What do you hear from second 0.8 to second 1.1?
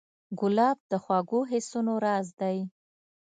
د